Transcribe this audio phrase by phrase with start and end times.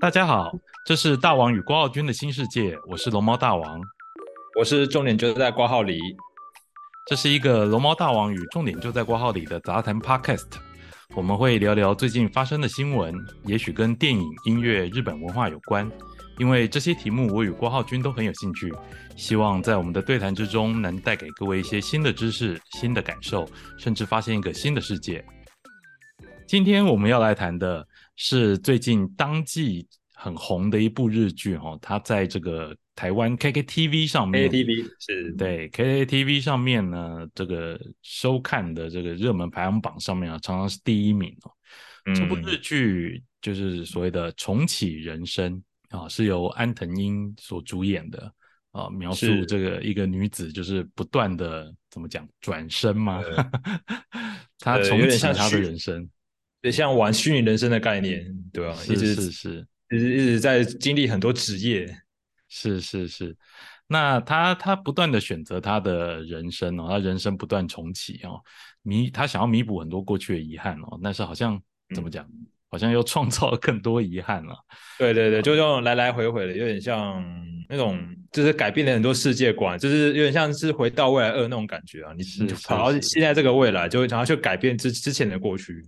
[0.00, 0.50] 大家好，
[0.84, 3.80] 这是大王与郭浩君的新世界，我是龙猫大王，
[4.58, 5.96] 我是重点就在挂号里，
[7.06, 10.48] 这是一个龙猫大王与重点就在挂号里的杂谈 Podcast，
[11.14, 15.88] 我们会聊聊最近发生的新闻，也许跟电影、音乐、日本文化有关，
[16.38, 18.74] 因为这些题目我与郭浩君都很有兴趣，
[19.16, 23.48] 希望在我们的对谈之中能带给各位一些新的知识、新的感受，
[23.78, 25.24] 甚至发现一个新的世界。
[26.52, 27.88] 今天我们要来谈的。
[28.14, 41.50] 是最近当季很红的一部日剧哦，它在这个台湾 KKTV 上面，KKTV 是对 KKTV 上面呢，这个收看的这个热门排行榜上面啊，常常是第一名哦。
[42.14, 48.30] 这部日剧就是所谓的重启人生啊，是由安藤英所主演的
[48.72, 53.22] 啊，描述这个一个女子就是不断的怎么讲转身吗？
[54.60, 56.06] 她重启她的人生。
[56.62, 58.72] 对，像玩虚拟人生的概念，对吧？
[58.74, 61.92] 是是是，一直一直在经历很多职业，
[62.48, 63.36] 是是是。
[63.88, 68.40] 那他他不断的选择他的人生哦，他人生不断重启哦，
[68.82, 71.60] 弥他想要弥补很多过去的遗憾哦，但是好像
[71.94, 72.26] 怎么讲，
[72.70, 74.54] 好像又创造了更多遗憾了。
[74.98, 77.22] 对对对，就这种来来回回的，有点像
[77.68, 77.98] 那种
[78.30, 82.14] 就是改变了很多世界观，就是有点像是回到未来二那种感觉啊。
[82.16, 85.84] 你是跑到现在这个未来，就想要去改变之之前的过去。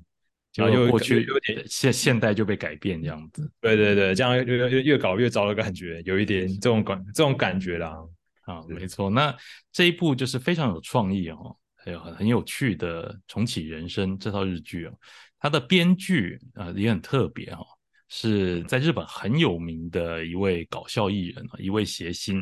[0.55, 7.97] 然后过去有点现现代就被改变这样子，对对对，这样越越越搞越糟的感觉，有一点这种感这种感觉啦。
[8.43, 9.35] 啊，没错，那
[9.73, 14.93] 这一部就是非常有创意哦，还有很很有趣的重启人生这套日剧哦，
[15.41, 17.67] 它的编剧啊也很特别哦，
[18.09, 22.41] 是在日本很有名的一位搞笑艺人哦一位谐星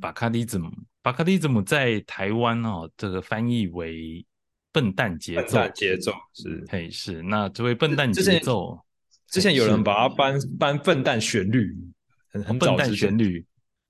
[0.00, 0.70] 巴卡迪兹姆，
[1.02, 4.24] 巴卡迪兹姆在台湾哦，这个翻译为。
[4.72, 8.78] 笨蛋节奏，节奏是，嘿是，那这位笨蛋节奏，
[9.28, 11.76] 之前有人把它搬搬笨蛋旋律，
[12.30, 13.44] 很很笨蛋旋律，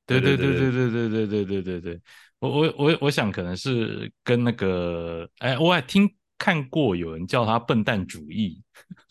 [0.07, 1.27] 对对对对对对对。
[1.27, 2.01] 对对对对，
[2.41, 8.61] 我我我我想可能是跟那个，哎，我还听看过有人叫他笨蛋主义，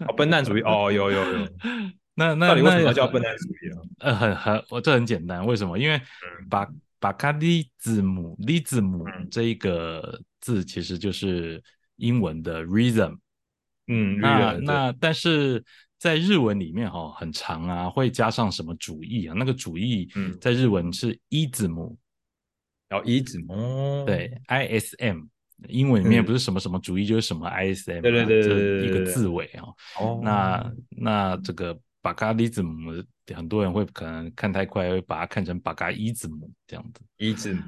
[0.05, 1.47] 哦，笨蛋主义，哦，有有有，
[2.13, 3.79] 那那到底为什么叫笨蛋主义啊？
[3.99, 5.79] 呃，很很，我这很简单，为什么？
[5.79, 6.01] 因为
[6.49, 6.67] 把
[7.01, 10.21] 把卡利字母利字母这一个。
[10.43, 11.63] 字其实就是
[11.97, 13.15] 英文的 rhythm，
[13.85, 15.63] 嗯，那那但是
[15.99, 19.35] 在日文里面哈很长啊，会加上什么主义啊？
[19.37, 21.95] 那个主义在日文是一字母，
[22.89, 25.25] 然后一字母，对，I S M，
[25.67, 29.65] 英文里面不是什么什么主义就是什么 I S M，对对对对一个字尾啊。
[29.99, 32.91] 哦，那那这个巴嘎利字母。
[33.33, 37.01] 很多人会可能看太快，会把它看成巴嘎一字母这样子。
[37.15, 37.61] 一字母，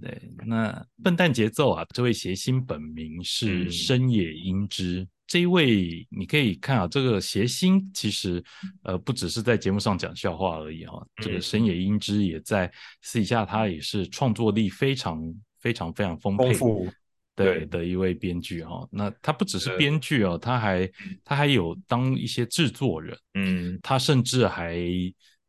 [0.00, 0.20] 对。
[0.44, 5.06] 那笨蛋节奏啊，这位谐星本名是深野英之。
[5.28, 8.42] 这一位你可以看啊，这个谐星其实
[8.82, 10.94] 呃不只是在节目上讲笑话而已啊。
[11.22, 12.68] 这个深野英之也在
[13.02, 15.22] 私底下，他也是创作力非常
[15.60, 16.88] 非常非常丰富。
[17.36, 20.90] 对的一位编剧哈，那他不只是编剧哦，他还
[21.22, 24.76] 他还有当一些制作人，嗯，他甚至还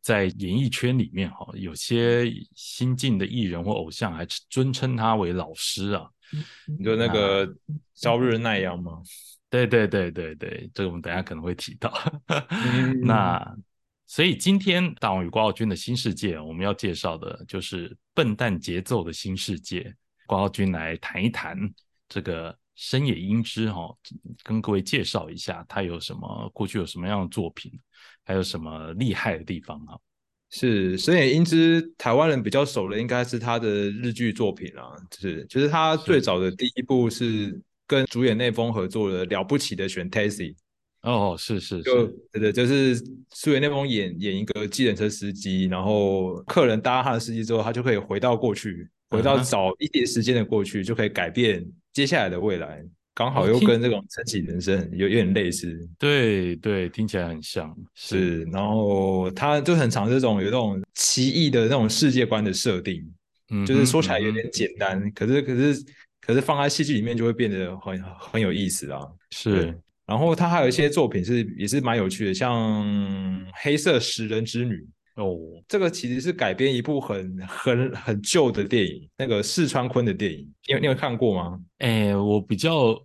[0.02, 6.06] 在演艺圈里面哈，有些新晋的艺人或偶像还尊称他为老师啊。
[6.66, 7.50] 你说那个
[7.94, 9.02] 朝日奈央吗？
[9.50, 11.90] 对对对对对，这个我们等下可能会提到。
[13.02, 13.56] 那
[14.06, 19.94] 所以今天大王与瓜奥君的新世界，我们要介绍的就是笨蛋节奏的新世界。
[20.28, 21.58] 瓜浩君来谈一谈
[22.06, 23.88] 这个深野英之哈，
[24.44, 27.72] 跟各位介绍一下他有什么过去有什么样的作品，
[28.24, 29.98] 还有什么厉害的地方哈。
[30.50, 40.54] 是深野英之，台湾人比较熟的应该是他的日剧作品啦，就是就是他最早的第一部是跟主演内丰合作的《了不起的选 Taxi》。
[41.02, 42.98] 哦，是是，就对对，就是
[43.30, 48.88] 主演内丰演演一个计程车司机，然后客人搭他的司机之后，他就可以回到过去。
[49.10, 51.64] 回到早一点时间的过去，就可以改变
[51.94, 55.80] 接下来的未来，刚好又跟这种重启人生有有点类似。
[55.98, 58.44] 对对，听起来很像是。
[58.52, 63.02] 然后他就很常这种有这种奇异的那种世界观的设定，
[63.48, 65.84] 嗯，就是说起来有点简单，可是可是
[66.20, 69.00] 可是放在戏剧里面就会变得很很有意思啊。
[69.30, 69.74] 是。
[70.08, 72.82] 然后他还有一些作品是也是蛮有趣的，像
[73.62, 74.74] 《黑色食人之女》。
[75.22, 75.36] 哦，
[75.68, 81.60] 这个其实是改编一部很很很旧的电影，那个四川坤的电影，你有你有看过吗？
[81.78, 82.96] 哎，我比较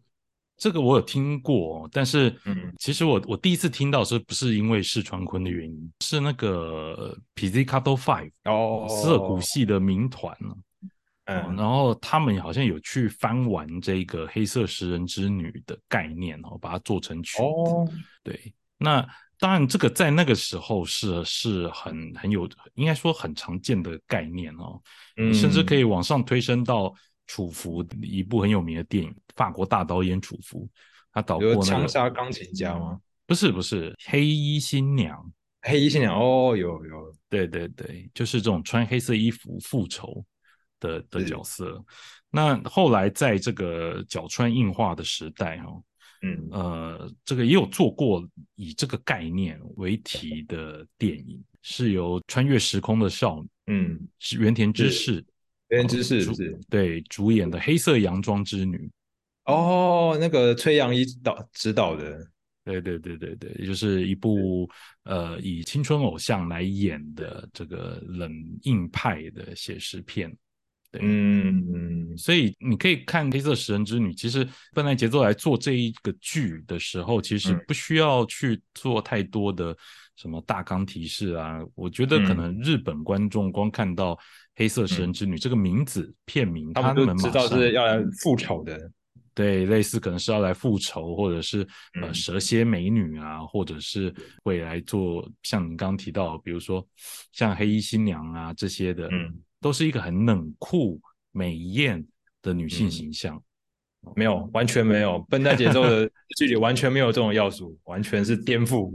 [0.56, 5.92] 这个我有听过，但是嗯，其实我我第一次听到是不是因为四川坤的原因？
[6.02, 10.34] 是那个 Pizzicato Five 哦，涩谷系的民团
[11.26, 11.44] 呢？
[11.48, 17.44] 嗯，然后他们好像有去翻完这个黑色食人之女的概念哦，把它做成曲子。
[17.44, 17.88] 哦，
[18.24, 19.06] 对，那
[19.40, 24.82] 当然这个在那个时候是是很很有，应该说很常见的概念哦，
[25.18, 26.94] 嗯甚至可以往上推升到
[27.28, 30.70] 楚服一部很有名的电影，法国大导演楚服，
[31.12, 33.00] 他导过那个杀钢琴家吗？
[33.26, 35.18] 不是不是黑衣新娘，
[35.62, 40.24] 黑衣新娘哦，有有，对对对，就是这种穿黑色衣服复仇
[40.84, 41.84] 的的角色。
[42.30, 45.84] 那后来在这个角川硬化的时代哈、哦，
[46.24, 55.24] 嗯呃，这个也有做过以这个概念为题的电影，是由穿越时空的少女嗯，是原田知世
[55.70, 58.78] 原田知识主是对主演的《黑色洋装之女》。
[59.46, 62.26] 哦，那个崔阳一导指导的，
[62.66, 64.68] 对对对对对，也就是一部
[65.04, 68.32] 呃以青春偶像来演的这个冷
[68.64, 70.36] 硬派的写实片。
[70.94, 77.64] 对，嗯嗯所以你可以看《黑色食人之女》，其实笨蛋节奏来做这一个剧的时候，其实嗯。
[77.68, 79.76] 不需要去做太多的
[80.16, 81.60] 什么大纲提示啊。
[81.74, 82.38] 我觉得可嗯。
[82.38, 84.14] 能日本观众光看到
[84.56, 88.92] 《黑色食人之女》这个名字片名，他们就知道是要来复仇的，
[89.34, 91.62] 对，类似可能是要来复仇，或者是
[92.00, 92.14] 呃嗯。
[92.14, 94.14] 蛇蝎美女啊，或者是
[94.44, 96.88] 会来做像你刚刚提到，比如说
[97.32, 99.34] 像黑衣新娘啊这些的，嗯，
[99.64, 101.02] 都是一个很冷酷
[101.32, 102.06] 美艳
[102.42, 103.42] 的女性嗯形象。
[104.16, 106.08] 没有，完全没有， 笨蛋节奏的
[106.38, 108.94] 剧里完全没有这种要素，完全是颠覆。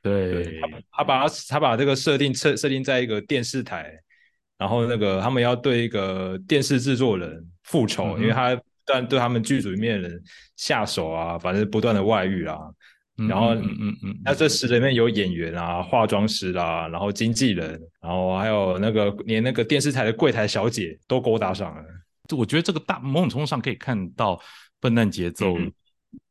[0.00, 0.68] 对，他
[0.98, 3.92] 他把他他把这个设定设设定在一个电视台，
[4.56, 10.22] 然后那个他们要对一个电视制作人复仇，嗯因为他不断对他们剧组里面的人
[10.56, 12.58] 下手啊，反正不断的外遇啊。
[13.16, 21.84] 嗯然后嗯嗯嗯嗯，那这十人里面有演员啊、化妆师啦、然后经纪人，然后还有那个连那个电视台的柜台小姐都勾搭上了。
[22.28, 24.40] 就我觉得这个大某种程度上可以看到
[24.80, 25.72] 笨蛋节奏嗯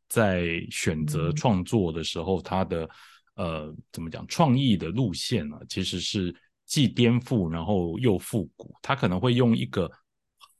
[0.10, 2.90] 在选择嗯创作的时候，他的
[3.36, 6.36] 呃怎么讲创意的路线呢、其实是
[6.66, 8.76] 既颠覆然后又复古。
[8.82, 9.90] 他可能会用一个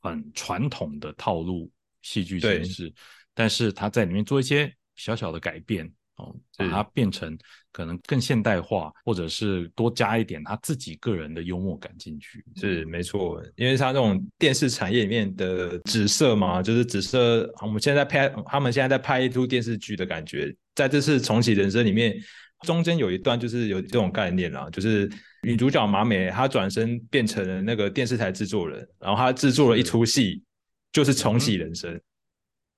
[0.02, 1.70] 很传统的套路
[2.02, 2.94] 戏剧形式，
[3.34, 7.36] 但是他在里面做一些小小的改变哦，把它变成
[7.72, 12.46] 可能更现代化，或者是多加一点他自己个人的幽默感进去。
[12.56, 17.52] 是没错，因为他这种电视产业里面的紫色嘛，就是紫色。
[17.62, 22.16] 我们现在拍，他们现在在拍一出电视剧的感觉，在这次重启人生里面，
[22.62, 25.10] 中间有一段就是有这种概念啦，就是
[25.42, 30.44] 女主角马美她转身变成了那个电视台制作人，然后她制作了一出戏，
[30.92, 32.00] 就是重启人生。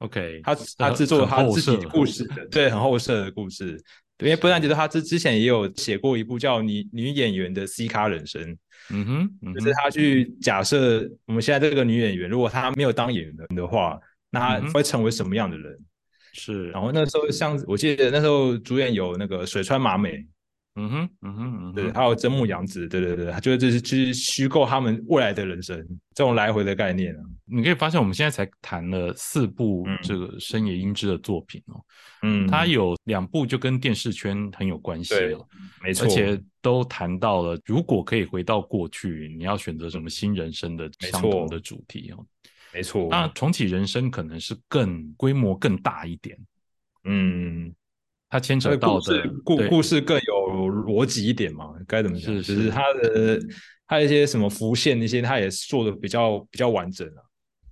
[0.06, 3.82] OK，他他制作了很后她自己的故事的，对，很后设的故事。
[4.18, 8.42] 对因为不然觉得他之之前也有写过一部叫《女女演员的 C 咖人生》，
[8.90, 14.00] 嗯哼，嗯就是，他去假设我们现在这个女演员，如果她没有当演员的话，
[14.30, 15.78] 那她会成为什么样的人？
[16.32, 20.26] 是，然后那时候像我记得那时候主演有那个水川麻美，
[20.76, 25.78] 嗯哼，嗯哼，嗯哼，对，还有真木阳子，对对对，他就是就是去虚构他们未来的人生，
[26.14, 27.22] 这种来回的概念啊。
[27.46, 29.98] 你可以发现，我们现在才谈了四部嗯。
[30.04, 31.82] 这个深野英之的作品哦，
[32.24, 35.48] 嗯，它有两部就跟电视圈很有关系对哦，
[35.82, 42.26] 没错，而且都谈到了，如果可以回到过去，你要选择什么新人生的相同的主题哦。
[42.74, 46.38] 没错，那，重启人生可能是更规模更大一点，
[47.06, 47.74] 嗯，
[48.30, 51.74] 它牵扯到的故事故故事更有逻辑一点嘛？
[51.88, 52.34] 该怎么讲？
[52.34, 53.40] 是就是是他的
[53.88, 57.22] 它一些什么浮现那些，它也做的比较比较完整啊。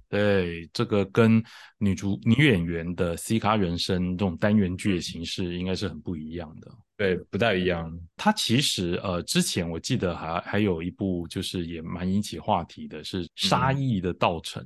[0.08, 1.44] 对，这个跟
[1.80, 6.72] 女主女演员的 C 咖人生这种单元剧的形式应该是很不一样的。
[6.96, 7.92] 对，不太一样。
[8.16, 14.64] 它其实呃，之前我记得还还有一部就是也蛮引起话题的，是沙溢的道成。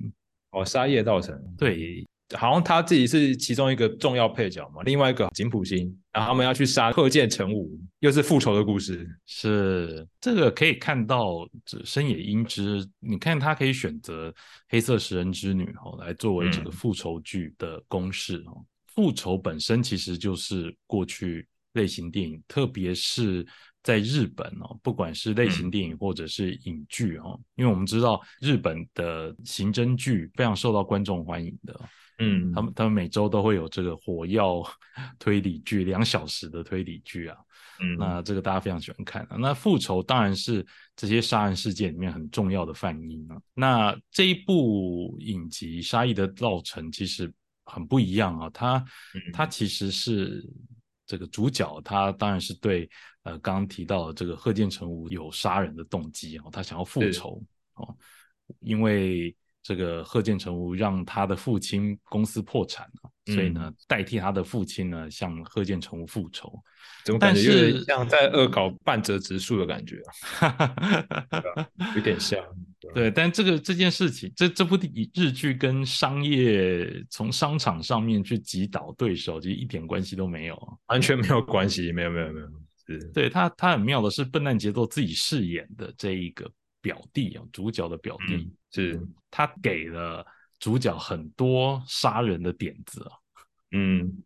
[0.52, 9.08] 哦，沙溢的道成，对，好像他自己是其中一个重要配角嘛，另外一个井浦新，然后他们要去杀贺建成武，又是复仇的故事。
[9.26, 14.34] 是这个可以看到这深野英之，你看他可以选择
[14.68, 18.66] 黑色食人之女哦来作为这个嗯复仇剧的公式哦。
[18.88, 23.46] 复仇本身其实就是过去类型电影，特别是
[23.84, 31.86] 在日本哦，不管是类型电影或者是影剧哦，因为我们知道日本的刑侦剧非常受到观众欢迎的哦，
[32.20, 34.64] 嗯他们他们每周都会有这个火药
[35.20, 37.38] 推理剧，两小时的推理剧啊。
[37.80, 39.38] 嗯那这个大家非常喜欢看啊。
[39.38, 43.40] 那复仇当然是这些杀人事件里面很重要的范因啊。
[43.54, 47.32] 那这一部影集《杀意的造成》其实
[47.66, 48.78] 很不一样啊，它
[49.14, 50.44] 嗯它其实是
[51.06, 52.90] 这个主角，他当然是对
[53.22, 57.44] 呃刚刚提到的这个贺建成武有杀人的动机啊，他想要复仇
[57.76, 57.96] 哦，
[58.62, 59.36] 因为。
[59.68, 66.58] 这个贺建成武让他的父亲公司破产了，所以呢，代替他的父亲呢向贺建成武复仇。
[67.04, 70.02] 怎么感觉有点像在恶搞半泽直树的感觉
[71.98, 72.42] 有点像。
[72.96, 74.78] 对，但这个这件事情，这这部
[75.14, 82.48] 日剧跟商业从商场上面去击倒对手，其实一点关系都没有，完全没有关系，没有没有没有。
[82.86, 90.26] 是，对他他很妙的是，笨蛋节奏自己饰演的这一个表弟啊，主角的表弟，是他给了
[90.60, 93.12] 主角很多杀人的点子啊。
[93.72, 94.24] 嗯，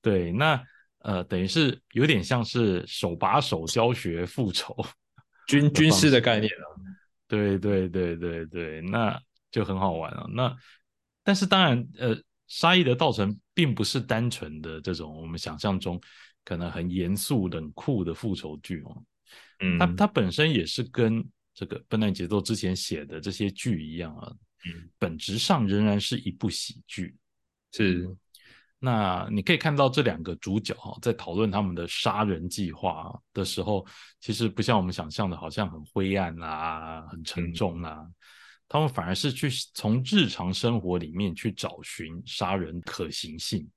[0.00, 0.62] 对，那
[0.98, 4.76] 呃，等于是有点像是手把手教学复仇
[5.48, 6.66] 军军事的概念啊。
[7.28, 9.18] 对对对对对，那
[9.50, 10.26] 就很好玩啊。
[10.34, 10.54] 那
[11.24, 16.00] 但是当然，呃，沙溢的道成并不是单纯的这种我们想象中
[16.44, 19.02] 可能很严肃冷酷的复仇剧哦。
[19.60, 24.32] 嗯，它它本身也是跟这个笨蛋节奏之前写的这些剧一样啊，
[24.66, 27.16] 嗯，本质上仍然是一部喜剧。
[27.72, 28.14] 是。
[28.84, 33.86] 那你可以看到这两个主角哈，在讨论他们的杀人计划的时候，
[34.18, 38.04] 其实不像我们想象的，好像很灰暗啊，很沉重啊。
[38.68, 43.70] 他们反而是去从日常生活里面去找寻杀人可行性。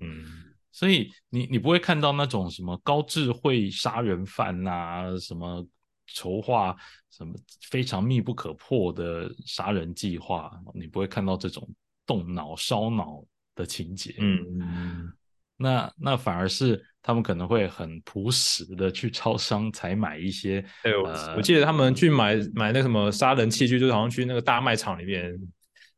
[0.00, 0.24] 嗯，
[0.70, 5.66] 所以你你不会看到那种什么高智慧杀人犯啊，什么
[6.06, 6.76] 筹划
[7.10, 7.34] 什么
[7.70, 11.68] 非常密不可破的杀人计划，你不会看到这种
[12.06, 13.24] 动脑烧脑。
[13.56, 15.12] 的情节，嗯嗯，
[15.56, 21.04] 那那反而是他们可能会很朴实的去超商采买一些，哎呦，
[21.36, 25.32] 我记得他们去买买那什么杀人器具，就是好像去那个大卖场里面，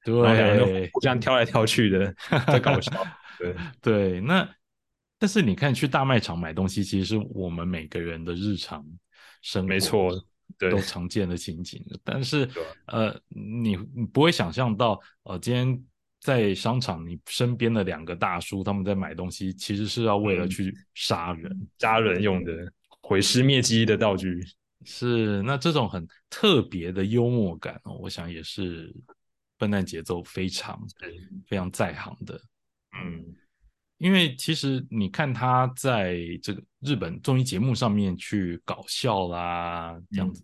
[0.04, 2.14] 对，互相挑来挑去的，
[2.46, 2.92] 在搞笑，
[3.38, 4.20] 对 对。
[4.20, 4.46] 那
[5.18, 8.84] 但是你看去大卖场买东西，其实是我们每个人的日常
[9.46, 10.10] 生活，没错，
[10.58, 11.84] 对，都常见的情景。
[12.02, 12.48] 但是
[12.86, 15.84] 呃，你你不会想象到，呃，今天。
[16.18, 24.40] 在商场，你身边的两个大叔，他们在买东西，其实是要为了去杀人、杀人用的毁尸灭迹的道具。
[24.84, 28.92] 是，那这种很特别的幽默感哦，我想也是
[29.56, 30.80] 笨蛋节奏非常
[31.46, 32.40] 非常在行的。
[32.98, 33.24] 嗯，
[33.98, 40.42] 因为其实你看他在这个日本综艺节目上面去搞笑啦，这样子，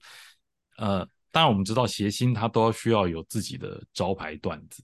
[0.78, 4.82] 呃，当然我们知道谐星他都要需要有自己的招牌段子。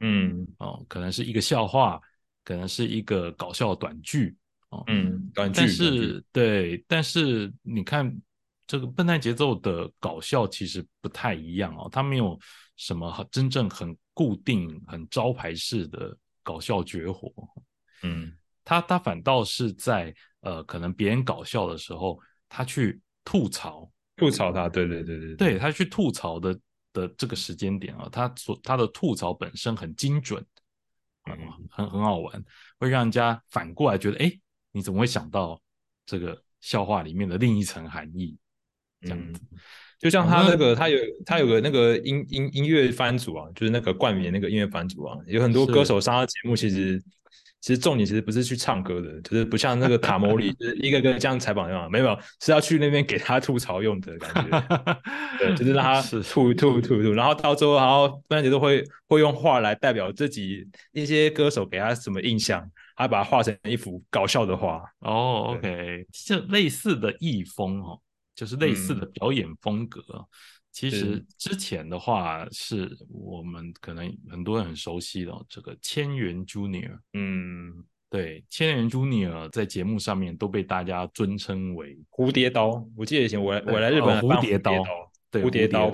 [0.00, 2.00] 嗯哦，可能是一个笑话，
[2.44, 4.36] 可能是一个搞笑短剧
[4.70, 5.60] 哦，嗯，短剧。
[5.60, 8.14] 但是对，但是你看
[8.66, 12.38] 这个笨蛋节奏的搞笑其实不太一样哦，他没有
[12.76, 17.32] 什么真正很固定、很招牌式的搞笑绝活。
[18.04, 18.32] 嗯，
[18.64, 26.56] 他他反倒是在呃，可能别人搞笑的时候，他去吐槽，吐槽他，对对对对，对他去吐槽的。
[26.94, 30.40] 的这个时间点啊，他所他的吐槽本身很精准，
[31.28, 31.36] 嗯，
[31.68, 32.44] 很很好玩，
[32.78, 34.32] 会让人家反过来觉得，哎，
[34.70, 35.60] 你怎么会想到
[36.06, 38.38] 这个笑话里面的另一层含义？
[39.00, 39.40] 这样子，
[39.98, 40.96] 就像他那个，他有
[41.26, 47.02] 他有个那个音音音乐番组啊，就是那个冠冕那个音乐番组啊，有很多歌手上他节目，其实。
[47.64, 54.98] 其实重点其实不是去唱歌的，就是不像那个卡莫里， 就是一个个这样采访一样，没有，是要去那边给他吐槽用的感觉。
[55.38, 62.62] 对，就是让他 吐吐吐吐，然后到最后，然后分节都会会用画来代表自己一些歌手给他什么印象，
[62.96, 64.82] 他把它画成一幅搞笑的画。
[64.98, 67.98] 哦，OK，就类似的艺风哦，
[68.34, 70.02] 就是类似的表演风格。
[70.72, 76.98] 其实之前的话，是我们可能很多人很熟悉的这个千元 Junior。
[77.12, 82.84] 嗯，对，千元 Junior 在节目上面都被大家尊称为蝴蝶刀。
[82.96, 84.72] 我记得以前我我来日本蝴蝶刀，
[85.30, 85.90] 对，蝴蝶刀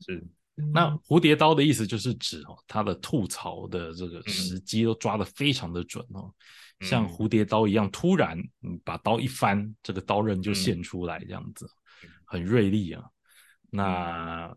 [0.00, 0.26] 是。
[0.74, 6.30] 那蝴蝶刀的意思就是指哦，他的吐槽的这个时机都抓得非常的准哦，
[6.80, 8.38] 像蝴蝶刀一样，突然
[8.84, 11.68] 把刀一翻，这个刀刃就现出来，这样子
[12.24, 13.04] 很锐利啊。
[13.70, 14.54] 那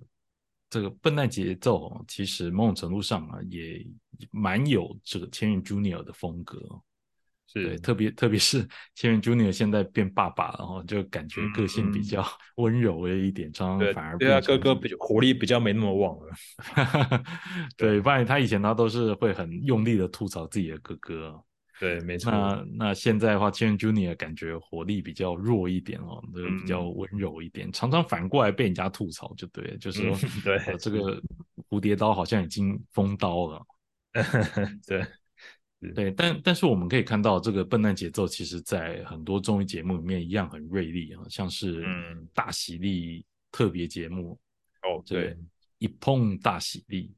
[0.70, 3.86] 这个笨蛋节奏，其实某种程度上啊，也
[4.32, 6.58] 蛮有这个千元 Junior 的风格，
[7.46, 12.26] 是特别特别是 千元 Junior 现在变爸爸了，哈，就感觉个性比较
[12.56, 17.24] 温柔了一点，常常反而对啊哥哥比较活力比较没那么旺了，
[17.78, 21.44] 对，不然他以前他都是会很用力的吐槽自己的哥哥。
[21.80, 22.32] 对，没错。
[22.32, 31.22] 那那现在的话，千人 Junior 感觉火力比较弱一点哦，都比较温柔一点，常常反过来被人家吐槽，就对，就是说，对，这个
[31.70, 33.66] 蝴蝶刀好像已经封刀了。
[34.86, 35.06] 对，
[35.94, 41.84] 对，但但是我们可以看到，这个笨蛋节奏其实在很多综艺节目里面一样很锐利啊，像是
[42.34, 44.40] 大喜力特别节目
[44.84, 45.36] 哦，对，
[45.80, 47.12] 一碰大喜力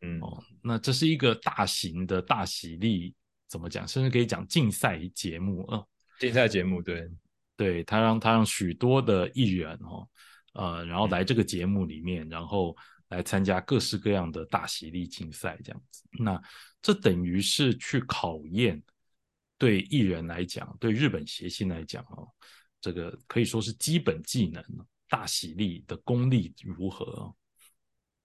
[0.00, 0.20] 嗯。
[0.20, 3.14] 哦，那这是一个大型的大喜力，
[3.52, 3.86] 怎么讲？
[3.86, 5.86] 甚至可以讲竞赛节目啊、呃
[6.18, 7.06] 竞赛节目对，
[7.54, 10.08] 对他让他让许多的艺人哦，
[10.54, 12.74] 呃，然后来这个节目里面，然后
[13.08, 16.02] 来参加各式各样的大喜力竞赛这样子。
[16.12, 16.40] 那
[16.80, 18.82] 这等于是去考验
[19.58, 22.26] 对艺人来讲，对日本谐星来讲哦，
[22.80, 24.64] 这个可以说是基本技能，
[25.08, 27.34] 大喜力的功力如何哦？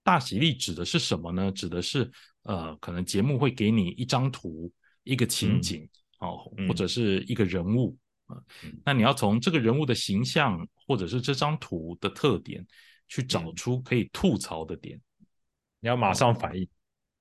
[0.03, 1.51] 大喜力指的是什么呢？
[1.51, 2.10] 指的是
[2.43, 4.72] 呃，可能节目会给你一张图、
[5.08, 5.88] 一个情景。
[6.20, 7.96] 哦，嗯或者是一个人物
[8.26, 8.74] 啊、嗯。
[8.84, 12.66] 那你要从这个人物的形象或者是这张图的特点，
[13.08, 13.56] 去找嗯。
[13.56, 15.00] 出可以吐槽的点。
[15.80, 16.34] 你要马上。
[16.34, 16.68] 反应，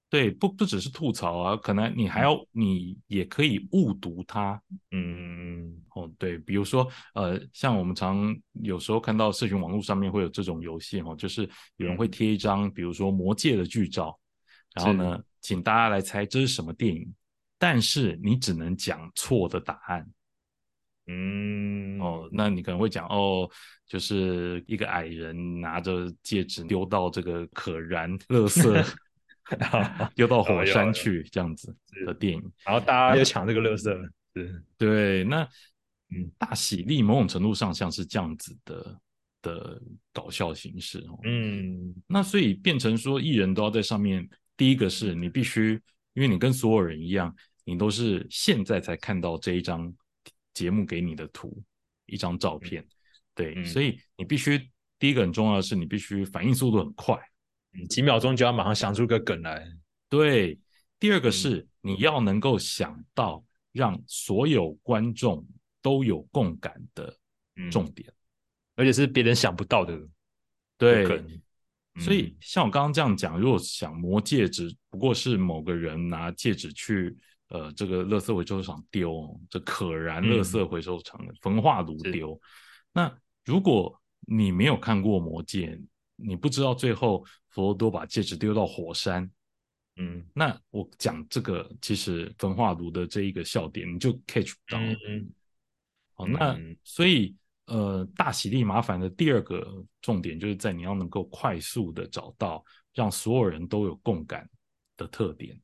[0.09, 4.59] 对，不不只是吐槽啊，可能你还要你也可以误读它。
[4.93, 11.43] 嗯哦，对，比如说呃，像我们常有时候看到社群网络上面会有这种游戏哦，就是
[11.77, 12.11] 有人会嗯。
[12.11, 14.19] 贴一张，比如说《魔戒》的剧照，
[14.75, 17.13] 然后呢，请大家来猜这是什么电影，
[17.59, 20.07] 但是你只能讲错的答案。
[21.09, 23.49] 嗯哦，那你可能会讲哦，
[23.87, 28.85] 就是一个矮人拿着戒指丢到这个可燃垃圾，
[30.17, 31.73] 丢到火山去这样子
[32.05, 32.53] 的电影。
[32.65, 33.97] 然后大家又抢这个乐色，
[34.35, 35.49] 是对，那
[36.11, 39.01] 嗯大喜力某种程度上像是这样子的
[39.43, 39.81] 的
[40.13, 41.17] 搞笑形式哦。
[41.23, 45.81] 嗯那所以变成说艺人都要在上面，第一个是你必须，
[46.17, 47.33] 因为你跟所有人一样，
[47.63, 49.95] 你都是现在才看到这一张
[50.53, 51.63] 节目给你的图，
[52.07, 52.85] 一张照片，
[53.35, 54.69] 对，嗯所以你必须
[54.99, 57.17] 第一个很重要的是你必须反应速度很快，
[57.75, 59.65] 嗯，几秒钟就要马上想出个梗来，
[60.09, 60.59] 对，
[60.99, 61.69] 第二个嗯是。
[61.87, 65.47] 你要能够想到让所有观众
[65.81, 67.17] 都有共感的
[67.55, 68.13] 嗯重点，
[68.75, 69.97] 而且是别人想不到的
[70.77, 71.41] 对，梗，
[71.99, 77.17] 所以像我刚刚这样讲，如果想磨戒指，不过是某个人拿戒指去
[77.49, 82.13] 呃这个垃圾回收厂丢，这可燃垃圾回收厂的焚化炉是。
[82.13, 82.39] 丢。
[82.93, 83.11] 那
[83.45, 85.81] 如果你没有看过魔戒，
[86.17, 89.31] 你不知道最后佛罗多把戒指丢到火山，
[89.97, 90.25] 嗯。
[90.35, 94.79] 那我讲这个其实焚化炉的这一个笑点，你就 catch 不到。
[94.81, 95.31] 嗯嗯
[96.15, 96.77] 好，那嗯。
[96.85, 97.35] 所以
[97.67, 104.49] 呃，大喜力麻烦的第二个重点就是在你要能够快速的找到让所有人都有共感
[104.97, 105.59] 的特点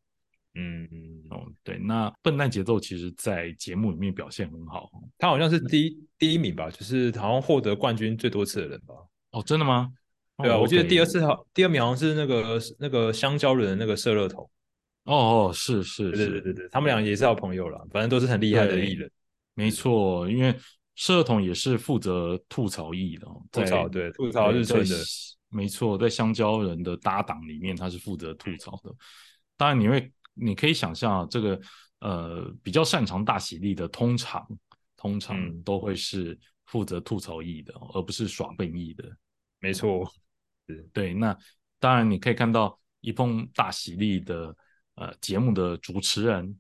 [0.55, 1.47] 嗯嗯，哦。
[1.63, 8.95] 对，那笨蛋节奏其实在节目里面表现很好他好像是第一第一名吧，就是好像获得冠军最多次的人吧。
[9.31, 9.91] 哦，真的吗？
[10.37, 14.43] 对啊，哦我记得第二次好，第二名好像是那个那个香蕉人的那个射热头。
[15.05, 19.11] 哦哦，是是是对对是，对对，他们俩也是好朋友啦，反正都是很厉害的对艺人。
[19.55, 20.55] 没错，因为
[21.03, 24.97] 社统也是负责吐槽艺的哦，吐槽在对吐槽日村的，
[25.49, 28.95] 没错，在香蕉人的搭档里面，他是负责吐槽的。
[29.57, 31.61] 当然，你会你可以想象啊，这个
[31.99, 34.47] 呃比较擅长大喜力的，通常
[34.97, 39.05] 通常嗯都会是负责吐槽艺的哦，而不是耍笨艺的。
[39.59, 40.09] 没错，
[40.93, 41.37] 对，那
[41.81, 44.57] 当然你可以看到一碰大喜力的
[44.95, 46.57] 呃节目的主持人，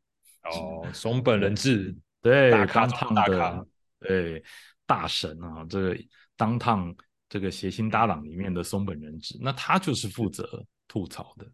[0.50, 3.66] 哦，松本人志，对，大咖当烫大咖的，
[4.06, 4.42] 对，
[4.86, 5.98] 大神啊，这个
[6.36, 6.94] 当趟
[7.28, 11.46] 这个谐星搭档里面的松本人志，那他就是负责吐槽的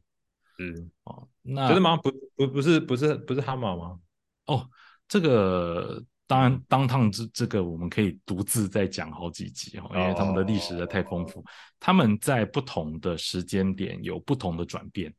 [0.58, 1.28] 嗯，哦。
[1.42, 1.96] 那真的吗？
[1.96, 3.98] 不不不是不是不是哈马吗？
[4.46, 4.68] 哦，
[5.06, 11.44] 这个当然当趟这这个我们可以独自再讲好几集哦，因为他们的历史实在太丰富，
[11.78, 15.14] 他们在不同的时间点有不同的转变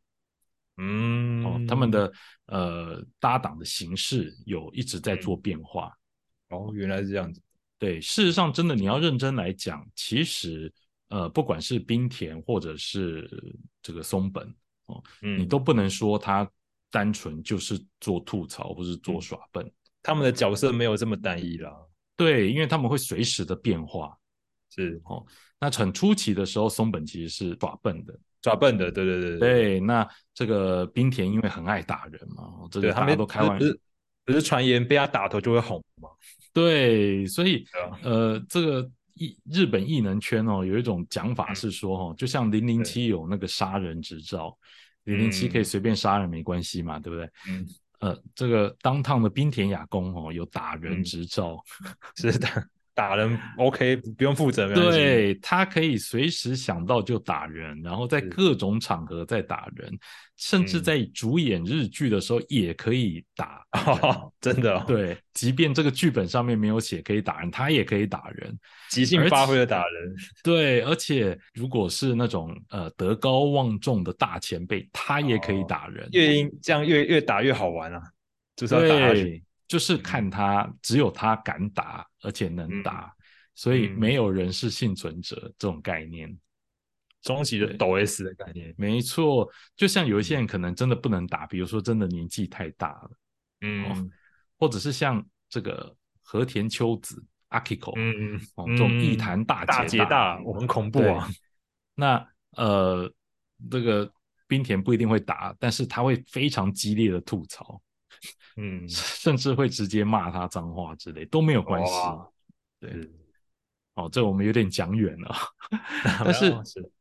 [0.77, 2.11] 嗯，哦，他们的
[2.47, 5.95] 呃搭档的形式有一直在做变化。
[6.49, 7.41] 哦原来是这样子，
[7.77, 10.71] 对，事实上，真的你要认真来讲，其实
[11.09, 13.29] 呃，不管是冰田或者是
[13.81, 14.47] 这个松本
[14.85, 16.49] 哦，嗯，你都不能说他
[16.91, 19.71] 单纯就是做吐槽或是做嗯耍笨。
[20.01, 21.71] 他们的角色没有这么单一啦，
[22.15, 24.17] 对，因为他们会随时的变化。
[24.71, 25.25] 是哦
[25.59, 28.17] 那很初期的时候，松本其实是耍笨的。
[28.41, 33.65] 耍笨的，对对对对，那这个冰田因为很爱打人嘛，这个大家对他们都开玩不
[34.29, 36.09] 是不是传言被他打头就会红嘛，
[36.53, 37.65] 对，所以
[38.03, 44.55] 呃，这个艺日本艺能圈哦，有一种讲法是说哦，就像零零七有那个杀人执照，
[45.05, 47.29] 零零七可以随便杀人没关系嘛，对不对？
[47.49, 47.67] 嗯，
[48.01, 51.03] 呃，这个当趟的冰田雅宫哦有打人嗯。
[51.03, 51.57] 执照，
[52.15, 52.49] 是打
[52.99, 54.91] 打人 OK，不用负责，没关系。
[54.91, 59.97] 对他可以随时想到就打人，然后在各种场合在打人，
[60.35, 63.95] 甚至嗯在主演日剧的时候也可以打 人。
[64.01, 68.53] 哦，真的、哦，，对，即便这个剧本上面没有写可以打人，他也可以打人。
[68.89, 76.05] 即兴发挥的打人， 对，而且如果是那种呃德高望重的大前辈，他也可以哦打人。
[76.11, 78.01] 越因这样越越打越好玩啊，
[78.57, 79.41] 就是要打下去。
[79.69, 82.83] 对，就是看他，只有他敢打，而且能嗯。
[82.83, 83.15] 打，
[83.53, 83.99] 所以嗯。
[83.99, 86.37] 没有人是幸存者这种概念。
[87.21, 93.11] 终极的抖 S 的概念，没错，就像有一些人可能真的不能打，比如说真的年纪太大了，
[93.61, 94.11] 嗯。
[94.57, 101.29] 或者是像这个和田秋子 Akiko，、嗯嗯哦，这种艺坛大姐大，我很恐怖啊，
[101.95, 102.25] 那
[102.57, 103.13] 呃，
[103.69, 104.09] 这个
[104.47, 107.81] 冰田不一定会打，但是他会非常激烈的吐槽，
[108.57, 111.91] 嗯，甚至会直接骂他脏话之类都没有关系。
[111.91, 112.29] 哇
[112.79, 113.11] 对是
[113.95, 115.35] 哦，这我们有点讲远了，
[116.23, 116.91] 但是 是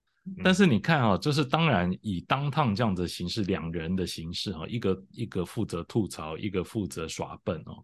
[0.45, 7.83] 但是你看啊、就是当然以当趟这样子的形式，两人的形式哈、一个一个负责吐槽，一个负责耍笨哦。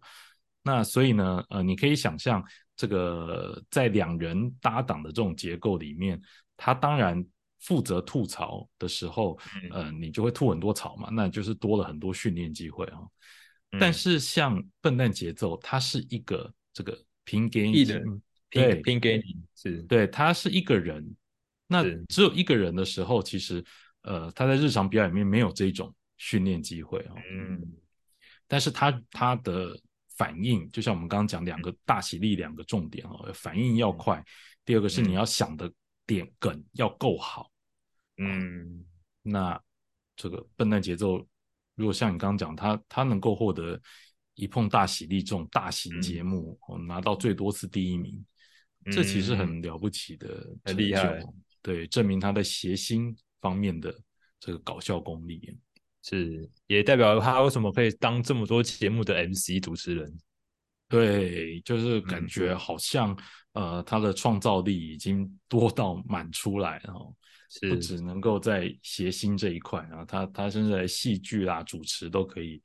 [0.61, 2.43] 那所以呢，呃，你可以想象
[2.75, 6.21] 这个在两人搭档的这种结构里面，
[6.57, 7.25] 他当然
[7.65, 9.69] 负责吐槽的时候，嗯。
[9.71, 12.99] 呃，你就会吐很多槽嘛，那就是多了很多训练机会啊、
[13.71, 13.79] 嗯。
[13.79, 18.75] 但是像笨蛋节奏，它是一个这个拼给你艺人对。
[18.75, 19.23] 拼拼给你
[19.55, 19.81] 是。
[19.83, 21.03] 对，他是一个人，
[21.67, 23.65] 那只有一个人的时候，其实
[24.03, 27.15] 呃，他在日常表演里面没有这种训练机会哦。
[27.31, 27.59] 嗯。
[28.47, 29.75] 但是他他的
[30.15, 34.23] 反应，就像我们刚刚讲两个大喜力两个重点哦，反应要快，
[34.63, 35.13] 第二个是你嗯。
[35.13, 35.69] 要想的
[36.05, 37.51] 点梗要够好。
[38.17, 38.85] 嗯
[39.21, 39.59] 那
[40.15, 41.17] 这个笨蛋节奏，
[41.75, 43.79] 如果像你刚刚讲，他他能够获得
[44.35, 48.23] 一碰大喜力这种大型节嗯目，哦，拿到最多次第一名，
[48.91, 53.93] 这其实很了不起的嗯很成厉害就，对，证明他的谐星方面的
[54.39, 55.57] 这个搞笑功力。
[56.03, 60.17] 是也代表他为什么可以当这么多节目的 MC 主持人，
[60.87, 63.17] 对，就是感嗯觉好像、
[63.53, 67.13] 呃，他的创造力已经 多到满出来了哦，
[67.61, 72.61] 不是只能够在谐星这一块然后，他他甚至在戏剧啦、主持都可以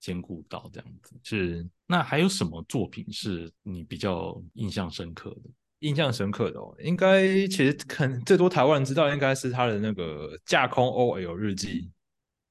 [0.00, 1.16] 兼顾到这样子。
[1.22, 1.68] 是。
[1.86, 5.50] 那还有什么作品是你比较印象深刻的？
[5.80, 11.90] 印象深刻的哦，应该其实可能最多台湾人知道应该是他的那个架空 OL 日记。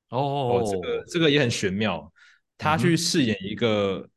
[0.10, 2.14] 哦哦，这个这个也很玄妙，
[2.60, 4.08] 他去饰演一个、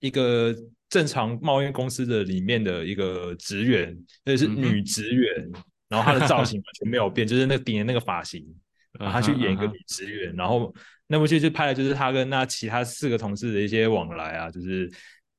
[0.00, 0.54] 一个
[0.88, 5.50] 正常贸易公司的里面的一个职员，那是女职员，
[5.88, 8.44] 然后她的造型完全没有变， 就是那个顶的那个发型，
[8.98, 10.74] 然后她去演一个女职员，然后
[11.06, 14.90] 那部剧就拍的就是她跟那其他四个同事的一些往来啊，就是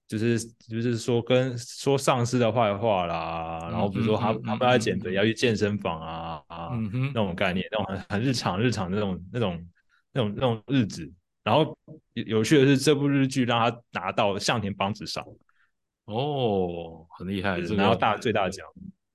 [0.08, 0.40] 就是
[0.70, 9.68] 就是说跟说上司的坏话啦，然后比如说他他们要减肥要去健身房啊啊嗯那种概念，那种很很日常日常那种那种
[10.12, 11.12] 那种那种日子。
[11.46, 11.78] 然后
[12.14, 15.24] 有有趣的是，这部日剧让他拿到向田邦子赏，
[16.06, 18.68] 哦，很厉害，拿到大最大奖。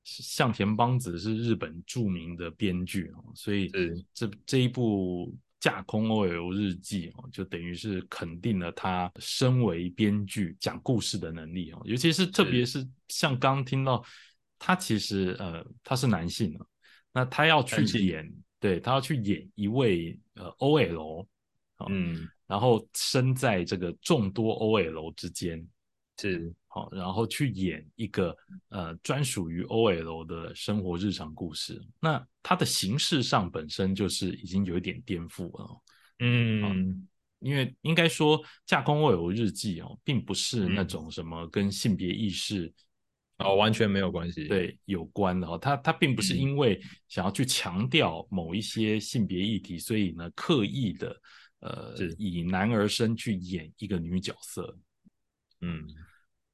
[0.02, 3.70] 向田邦子是日本著名的编剧哦，所以
[4.14, 5.26] 这这一部
[5.60, 14.02] 《架空 OL 日记》哦，就等于是肯定了他身为编剧讲故事的能力哦，尤其是特别是像刚刚听到
[14.58, 16.66] 他其实呃他是男性啊，
[17.12, 21.26] 那他要去演，对他要去演一位呃 OL，
[21.80, 25.66] 哦嗯，然后身在这个众多 OL 之间，
[26.18, 26.52] 是。
[26.72, 28.36] 好，然后去演一个
[28.68, 31.82] 呃专属于 OL 的生活日常故事。
[31.98, 35.80] 那它的形式上本身就是已经有一点颠覆了哦，
[36.20, 37.08] 嗯
[37.40, 40.86] 因为应该说《架空 OL 日记》哦，并不是那嗯。
[40.88, 42.72] 种什么跟性别意识
[43.38, 46.38] 哦，完全没有关系。，对有关的哦，它它并不是嗯。
[46.38, 51.18] 因为想要去强调某一些性别议题，所以呢刻意的
[51.60, 54.76] 呃以男儿身去演一个女角色，
[55.60, 55.86] 嗯，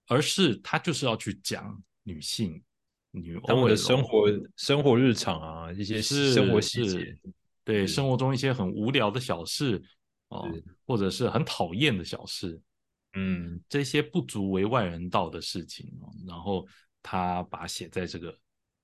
[0.08, 2.62] 而是他就是要去讲女性、
[3.10, 7.16] 女他们的生活生活日常啊，一些是生活细节，
[7.64, 9.82] 对生活中一些很无聊的小事
[10.28, 10.48] 哦，
[10.84, 12.60] 或者是很讨厌的小事，
[13.14, 16.66] 嗯，这些不足为外人道的事情哦，然后
[17.02, 18.36] 他把它写在这个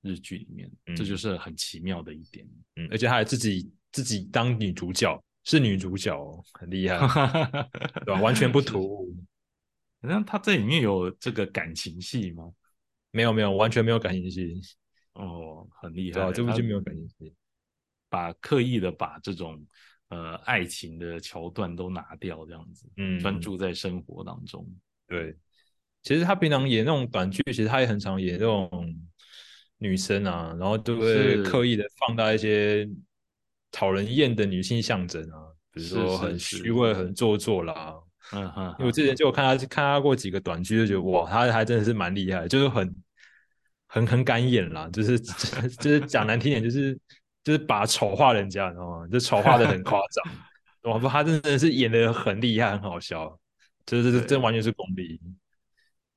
[0.02, 1.04] 日剧里面，这嗯。
[1.04, 2.48] 就是很奇妙的一点。
[2.76, 6.98] 嗯，而且她还自己自己当女主角，是女主角哦，很厉害，
[8.04, 8.20] 对吧？
[8.20, 9.14] 完全不突兀，
[10.02, 12.52] 好像他在里面有这个感情戏吗？
[13.10, 14.60] 没有没有，完全没有感情戏，
[15.14, 16.12] 哦，很厉？
[16.12, 17.34] 害，他这部剧没有感情戏，
[18.08, 19.66] 把刻意的把这种
[20.08, 24.66] 呃爱情的桥段都拿掉，这样子，嗯，专注在生活当中。
[25.06, 25.36] 对，
[26.02, 28.96] 其实他平常演那种短剧，其实他也很常演那种
[29.78, 32.88] 女生啊，然后就会刻意的放大一些
[33.72, 37.94] 讨人厌的女性象征啊，比如说很虚伪、很做作啦。
[38.32, 42.94] 嗯哼，因为我之前就有看他看他过几个短剧，就觉得哇，他还真的是蛮厉害，就是很
[43.88, 45.18] 很很敢演啦，就是
[45.80, 46.96] 就是讲难听点，就是
[47.42, 49.08] 就是把丑化人家，你知道吗？
[49.08, 50.34] 就丑化的很夸张。
[50.92, 53.38] 哇不，他真的是演的很厉害，很好笑，
[53.86, 55.20] 就是这完全是功力。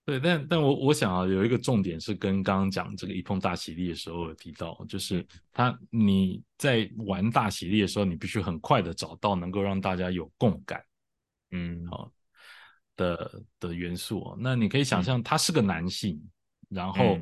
[0.06, 10.84] 对，但但我我想啊，有一个重点是跟刚刚讲这个一碰大喜力的时候有提到，就是他你在玩大喜力的时候，你必须很快的找到能够让大家有共感，
[11.52, 12.12] 嗯，好，
[12.96, 14.22] 的的元素。
[14.22, 16.22] 哦那你可以想象，他是个男性，
[16.70, 17.18] 然后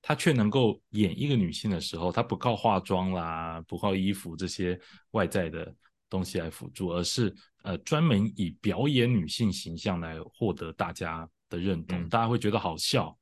[0.00, 5.74] 他却能够演一个女性的时候，他不靠化妆啦，不靠衣服这些外在的。
[6.10, 7.34] 东西来辅助，而是
[7.64, 13.16] 呃专门以表演女性形象来获得大家的认同，大家会觉得好笑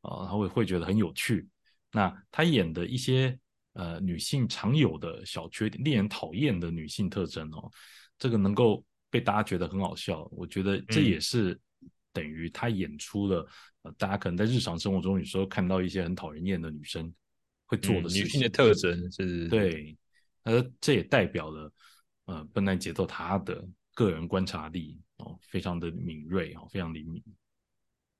[0.00, 1.48] 啊，他会会觉得很有趣。
[1.92, 3.38] 那他演的一些
[3.72, 7.70] 呃女性常有的小缺点，令人讨厌的女性特征哦，
[8.18, 11.58] 这个能够被大家觉得很好笑，我觉得这也是
[12.12, 13.46] 等于他演出了
[13.82, 17.12] 呃大家可能在日常生活中有时候看到一些很讨人厌的女生
[17.66, 19.96] 会做的女性的特征是，对，
[20.44, 21.72] 而这也代表了。
[22.28, 27.22] 呃，笨蛋节奏，他的个人观察力哦，非常的敏锐哦，非常灵敏。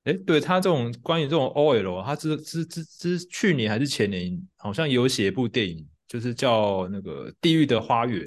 [0.06, 8.22] 哎，对他这种关于这种 OL，他之之之之去年还是前年，好像有写一部电影，就是叫那个《地狱的花园》。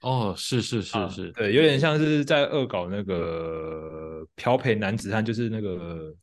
[0.00, 6.14] 哦，是是是是，对，有点像是在恶搞那个漂培男子汉，就是那个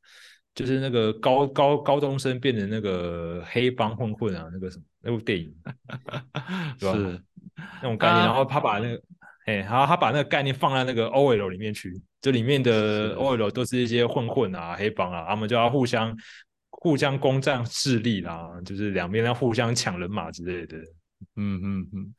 [0.54, 5.56] 就是那个高高高中生变成那个黑帮混混啊，那个什么那部电影，
[6.82, 7.22] 是。
[7.82, 9.02] 那种概念，然后他把那个，
[9.46, 16.16] 哎，然后他把那个概念放在那个 OL 里面去，这里面的 OL 都是一些混混啊、黑帮啊，他们就要互相
[16.70, 20.78] 互相攻占势力啦，就是两边要互相抢人马之类的。
[21.36, 22.14] 嗯嗯嗯，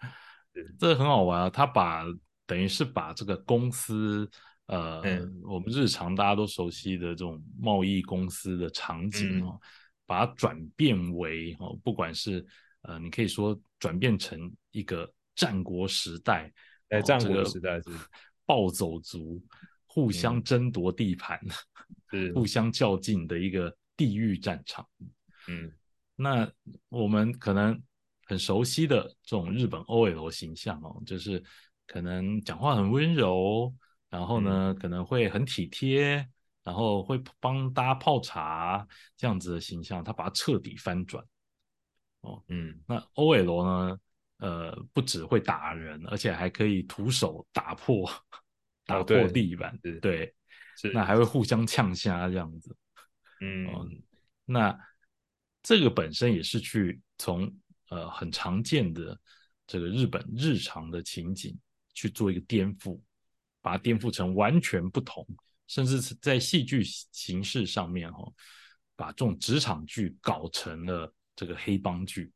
[0.80, 1.50] 这很好玩啊！
[1.50, 2.04] 他把
[2.46, 4.28] 等于是把这个公司，
[4.66, 5.00] 呃，
[5.44, 9.60] 我们日常大家都熟悉的这种贸易公司的场景哦，
[10.06, 12.44] 把它转变为哦，不管是
[12.82, 15.08] 呃，你可以说转变成一个。
[15.34, 16.52] 战国时代，
[16.92, 17.88] 哎，战国时代是
[18.44, 19.42] 暴走族
[19.86, 21.40] 互相争夺地盘，
[22.10, 24.86] 是互相较劲的一个地狱战场。
[25.48, 25.72] 嗯，
[26.14, 26.50] 那
[26.90, 27.80] 我们可能
[28.26, 31.42] 很熟悉的这种日本 OL 形象哦，就是
[31.86, 33.74] 可能讲话很温柔，
[34.10, 36.28] 然后呢可能会很体贴，
[36.62, 41.24] 然后会帮大家泡茶这样子的形象，他把它彻底翻转。
[42.20, 43.98] 哦，嗯，那 OL 呢？
[44.42, 48.10] 呃，不只会打人，而且还可以徒手打破
[48.84, 50.34] 打破地板，对，
[50.92, 52.76] 那还会互相呛虾这样子。
[53.40, 54.02] 嗯，
[54.44, 54.76] 那
[55.62, 57.56] 这个本身也是去从
[57.90, 59.16] 呃很常见的
[59.64, 61.56] 这个日本日常的情景
[61.94, 63.00] 去做一个颠覆，
[63.60, 65.24] 把它颠覆成完全不同，
[65.68, 68.28] 甚至是在戏剧形式上面哈，
[68.96, 72.32] 把这种职场剧搞成了这个黑帮剧，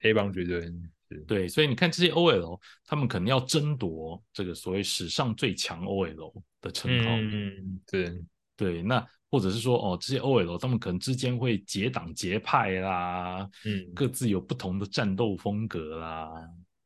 [0.00, 0.72] 黑帮剧对。
[1.20, 7.10] 对，所以你看这些 OL，他们可能要争夺这个所谓史上最强 OL 的称号。
[7.16, 8.22] 嗯，对
[8.56, 16.30] 对，那或者是说，哦，这些 OL 他们可能之间会结党结派啦，嗯，各自有不同的战斗风格啦，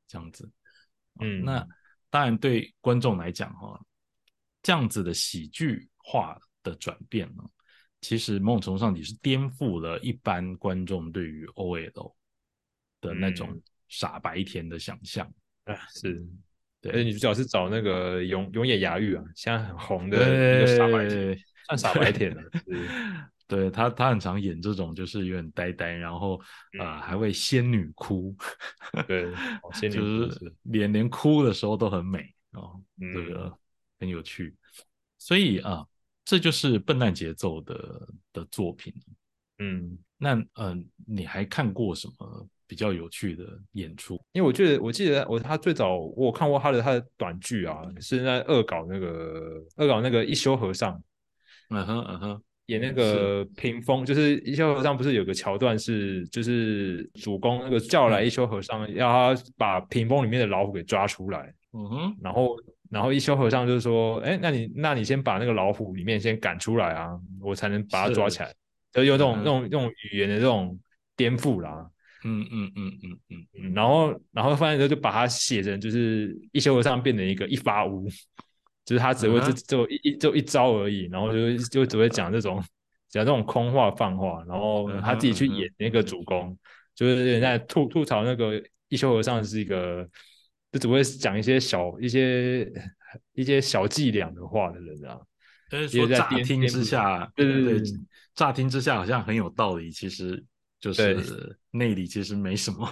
[0.07, 0.51] 这样子。
[1.21, 1.67] 嗯，那
[2.09, 3.79] 当然对观众来讲，哈，
[4.63, 7.43] 这样子的喜剧化的转变呢，
[8.01, 12.15] 其实某种程度上也是颠覆了一般观众对于 OL
[13.01, 13.61] 的那种。
[13.89, 15.27] 傻白甜的想象
[15.65, 16.25] 啊，是
[16.81, 22.43] 对，而且女主角是找那个永永野芽郁啊，现在很红的一个傻白甜，算傻白甜了。
[23.49, 26.39] 对他，他很常演这种，就是有点呆呆，然后
[26.79, 28.37] 啊，还会仙女哭，
[29.07, 29.33] 对，
[29.91, 32.79] 就是连连哭的时候都很美哦，
[33.15, 33.51] 这个
[33.99, 34.55] 很有趣。
[35.17, 35.83] 所以啊，
[36.27, 38.93] 这就是笨蛋节奏的的作品。
[39.61, 42.49] 嗯，那嗯，你还看过什么？
[42.69, 51.03] 比较有趣的演出，因为我记得我记得我他最早我看过他的他的短剧啊，是在恶搞那个恶搞那个一休和尚，
[51.71, 62.57] 嗯哼嗯哼，演那个屏风，就是一休和尚不是有个桥段是就是主公那个叫来一休和尚，要他把屏风里面的老虎给抓出来，嗯哼，然后
[62.91, 68.29] 然后一休和尚就是说，哎，那你那你先把那个老虎里面先赶出来啊，我才能把它抓。
[68.29, 68.53] 起来，
[68.93, 70.79] 就用这种这种这种语言的这种
[71.17, 71.87] 颠覆啦。
[72.25, 78.09] 嗯嗯嗯嗯嗯嗯，然后然后发现之后就把它写成就是一休和尚变成一个一发屋，
[78.85, 82.63] 就是他只会就就一一就一招而已，然后就就只会讲这种
[83.09, 86.59] 讲这种空话放话，然后他自己去演那个主公，
[86.95, 90.09] 就是有点在吐吐槽那个一休和尚是一个
[90.73, 92.71] 就只会讲一些小一些
[93.35, 95.19] 一些小伎俩的话的人啊。
[95.71, 97.91] 但是说乍听之下，对对对对，
[98.35, 100.43] 乍听之下好像很有道理，其实
[100.81, 102.89] 就是 内里其实没什么，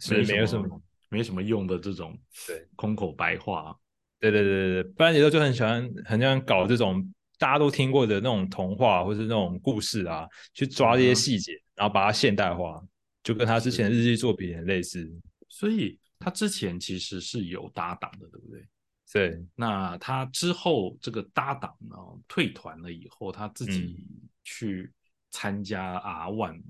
[0.00, 3.76] 是没有什么没什么用的这种对空口白话。
[4.20, 12.82] 对对对对对，不然节奏就很喜欢很喜欢搞这种大家都听过的那种童话或是那种故事啊，去抓这些细节，然后把它现代化，
[13.22, 15.10] 就跟他之前日记作品很类似。
[15.48, 18.66] 所以他之前其实是有搭档的，对不对？
[19.12, 24.04] 对，那他之后这个搭档呢退团了以后，他自己
[24.42, 24.90] 去
[25.30, 26.64] 参加 R One，、嗯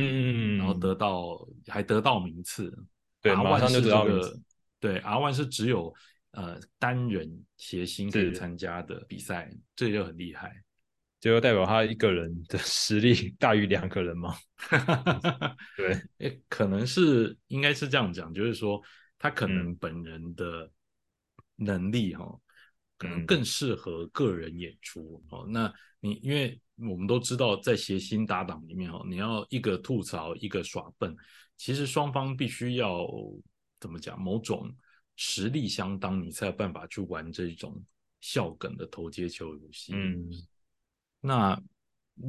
[0.00, 2.72] 嗯嗯，然后得到还得到名次。
[3.20, 4.42] 对 R 马上 One 就是得这个到名次
[4.80, 5.94] 对 R One 是只有
[6.32, 10.52] 呃单人谐星可以是参加的比赛，这就很厉害。
[11.20, 14.34] 就代表他一个人的实力 大于两个人吗。
[15.76, 18.80] 对，诶，可能是应该是这样讲，就是说
[19.18, 20.70] 他可能嗯本人的
[21.56, 22.24] 能力哈、
[22.96, 25.46] 可能嗯更适合个人演出哦。
[25.46, 31.14] 那你因为我们都知道，在谐星搭档里面哦，你要一个吐槽，一个耍笨，
[31.56, 33.06] 其实双方必须要
[33.78, 34.74] 怎么讲，某种
[35.16, 37.82] 实力相当，你才有办法去玩这种
[38.20, 39.92] 笑梗的投接球游戏。
[39.94, 40.30] 嗯，
[41.20, 41.60] 那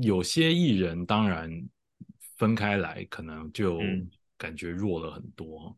[0.02, 1.50] 有些艺人当然
[2.38, 5.68] 分开来，可能就嗯感觉弱了很多。
[5.70, 5.76] 嗯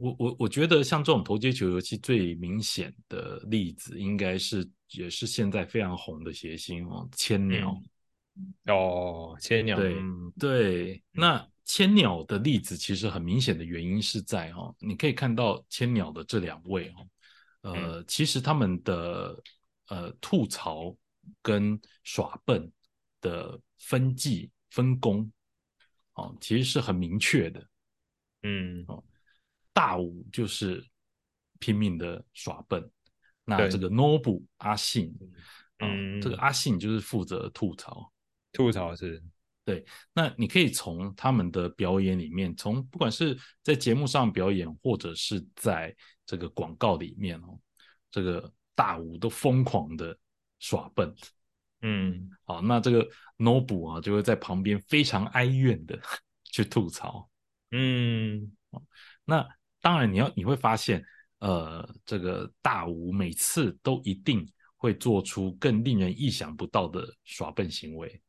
[0.00, 7.78] 我我我觉得像这种投接球游戏最明显的例子，应该是也是现在非常红的谐星哦，千鸟。
[8.66, 10.32] 哦，千鸟，对嗯。
[10.38, 16.88] 对，那千鸟的例子其实很明显的原因是在哦，你可以看到千鸟的这两位
[17.60, 19.42] 哦，呃，其实他们的
[19.88, 20.96] 呃吐槽
[21.42, 22.72] 跟耍笨
[23.20, 25.30] 的分际分工
[26.14, 27.68] 哦，其实是很明确的。
[28.42, 28.86] 嗯
[29.72, 30.84] 大武就是
[31.58, 32.90] 拼命的耍笨，
[33.44, 35.14] 那这个 Nobu 阿信
[35.78, 38.12] 啊、嗯，这个阿信就是负责吐槽。
[38.52, 39.22] 吐槽是，
[39.64, 45.94] 对那你可以从他们的表演里面，从不管是在节目上表演，或者是在
[46.26, 47.58] 这个广告里面哦，
[48.10, 50.18] 这个大武都疯狂的
[50.58, 51.14] 耍笨。
[51.82, 55.98] 嗯好，那这个 Nobu 啊，就会在旁边非常哀怨的
[56.44, 57.30] 去吐槽。
[57.70, 58.50] 嗯
[59.24, 59.48] 那
[59.80, 61.04] 当然，你要你会发现，
[61.38, 68.20] 呃，这个大吴每次都一定会做出更令人意想不到的耍笨行为。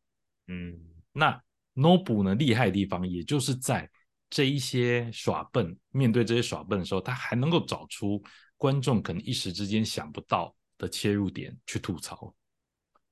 [0.48, 0.80] 嗯
[1.12, 1.42] 那
[1.76, 3.90] Nobu 呢厉害的地方，也就是在
[4.30, 8.22] 这一些耍笨，面对这些耍笨的时候，他还能够找出
[8.58, 12.34] 观众可能一时之间想不到的切入点去吐槽。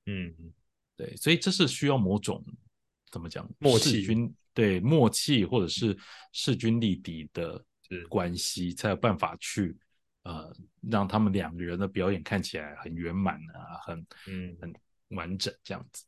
[0.06, 0.34] 嗯
[0.96, 2.44] 对，所以这是需要某种
[3.10, 4.06] 怎么讲默契
[4.52, 5.96] 对默契或者是
[6.32, 7.64] 势均力敌的是
[8.08, 9.76] 关系，才有办法去
[10.22, 10.54] 呃
[10.90, 14.56] 让他们两个人的表演看起来很圆满啊，很嗯。
[14.60, 14.72] 很
[15.10, 16.04] 完整这样子。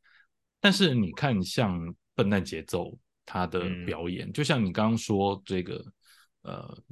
[0.61, 3.85] 但是你看，像笨蛋节奏他的嗯。
[3.85, 5.85] 表演，就像你刚刚说这个
[6.43, 6.83] 呃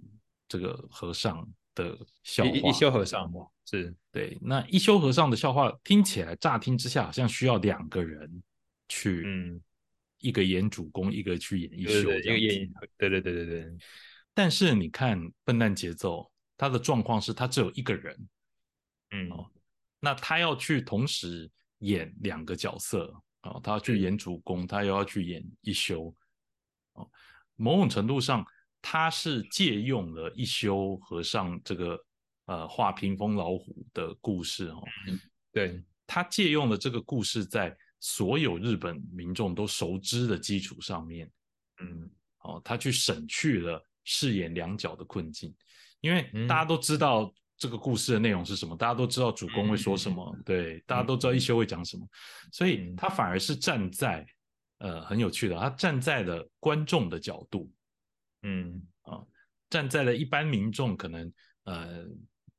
[0.49, 8.43] 这个和尚的笑话，一一休和尚嘛，是，对，那一休和尚的笑话听起来乍听之下好像需要两个人
[8.89, 9.61] 去，嗯，
[10.19, 13.73] 一个演主公，一个去演一休一个演，对对对对对，
[14.35, 18.29] 但是你看笨蛋节奏，他的状况是他只有一个人，
[19.11, 19.51] 嗯哦
[19.99, 26.15] 那他要去同时演两个角色啊、哦，他要去演主公，他又要去演一休，
[26.93, 27.11] 哦，
[27.57, 28.47] 某种程度上
[28.81, 32.05] 他是借用了一休和尚这个
[32.47, 34.83] 呃画屏风老虎的故事哦，
[35.53, 41.31] 对，他借用了这个故事在所有日本民众都熟知的基础上面，
[41.81, 42.11] 嗯。
[42.43, 45.55] 哦，他去省去了饰演两角的困境，
[46.01, 46.49] 因为嗯。
[46.49, 52.05] 大家都知道这个故事的内容是什么，大家都知道主公会说什么，对，大家都知道一休会讲什么，
[52.51, 52.97] 所以嗯。
[52.97, 54.27] 他反而是站在
[54.79, 57.71] 呃很有趣的，他站在了观众的角度，
[58.43, 58.83] 嗯。
[59.03, 59.23] 啊
[59.71, 62.05] 站在了一般民众可能呃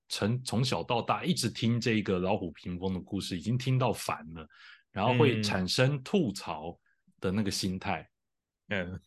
[0.07, 4.47] 从从小到大一直听这个老虎屏风的故事，已经听到烦了，
[4.89, 5.43] 然后会嗯。
[5.43, 6.79] 产生吐槽
[7.19, 8.09] 的那个心态。
[8.69, 8.97] 嗯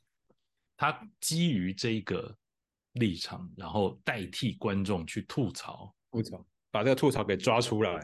[0.77, 2.37] 他基于这个
[2.93, 8.01] 立场，然后代替观众去吐槽，吐槽，把这个吐槽给抓出来，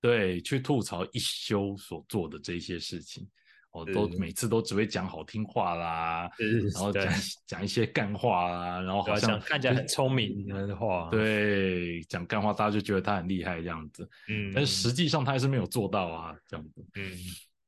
[0.00, 3.28] 对，去吐槽一休所做的这些事情。
[3.72, 6.30] 哦，都每次都只会讲好听话啦，
[6.74, 7.10] 然后讲。
[7.46, 17.12] 讲一些干话啦，然后好像看起来很聪明的话，对，讲干话大家就觉得他很厉害这样子，嗯，但是实际上他还是没有做到啊，这样子，嗯，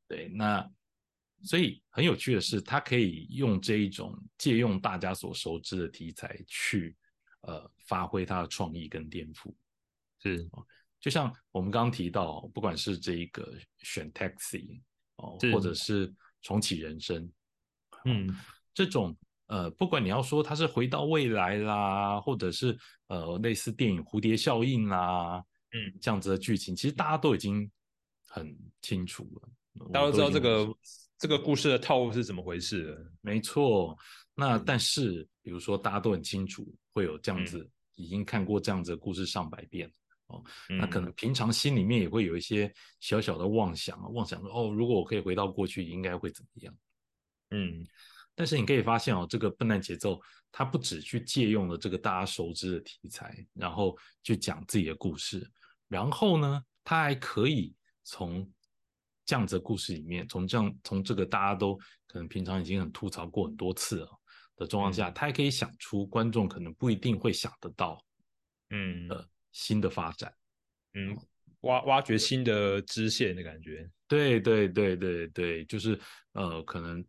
[0.07, 0.67] 对，那
[1.45, 6.97] 所以很有趣的是，他可以用这一种借用大家所熟知的题材去
[7.43, 9.55] 呃发挥他的创意跟颠覆，
[10.23, 10.49] 是，
[11.01, 14.81] 就像我们刚刚提到，不管是这一个选 taxi。
[15.19, 17.31] 哦，或者是重启人生，
[18.05, 18.37] 嗯，
[18.75, 19.17] 这种
[19.47, 22.77] 呃，不管你要说它是回到未来啦，或者是
[23.07, 25.37] 呃类似电影蝴蝶效应啦，
[25.71, 27.71] 嗯，这样子的剧情，其实大家都已经
[28.27, 30.67] 很清楚了，大家都知道这个
[31.25, 33.03] 这个故事的套路是怎么回事。
[33.23, 33.97] 没错，
[34.35, 39.91] 那但是比如说大家都很清楚会有这样子，已经看过这样子的故事上百遍。
[40.27, 42.71] 哦，那可能平常心里面也会有一些
[43.01, 46.77] 小小的妄想啊，妄想说哦，如果我可以回到过去，应该会怎么样？
[47.53, 47.87] 嗯，
[48.35, 50.21] 但是你可以发现哦，这个笨蛋节奏，
[50.53, 55.51] 它不只去借用了这个大家熟知的题材，然后去讲自己的故事，
[55.89, 58.47] 然后呢，它还可以从
[59.25, 64.21] 这样子的故事里面，从这样从这个大家都可能平常已经很吐槽过很多次了
[64.57, 68.05] 的状况下，他还可以想出观众可能不一定会想得到，
[68.71, 69.09] 嗯。
[69.09, 69.27] 呃。
[69.57, 70.35] 新的发展，
[70.95, 71.17] 嗯，
[71.61, 75.97] 挖挖掘新的支线的感觉，对对对对对，就是
[76.33, 77.01] 呃，可能